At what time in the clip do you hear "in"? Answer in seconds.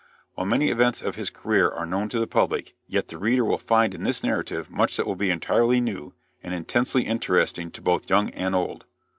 3.93-4.01